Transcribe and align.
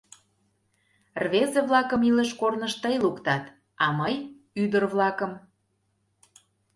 Рвезе-влакым 1.23 2.01
илыш-корныш 2.09 2.73
тый 2.83 2.95
луктат, 3.03 3.43
а 3.83 3.85
мый— 3.99 4.15
ӱдыр-влакым. 4.63 5.31